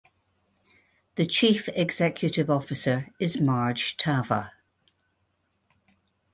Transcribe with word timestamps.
The 1.13 1.27
chief 1.27 1.69
executive 1.75 2.49
officer 2.49 3.09
is 3.19 3.39
Marge 3.39 3.97
Tava. 3.97 4.51